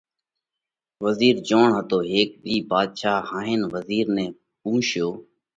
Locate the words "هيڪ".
2.11-2.29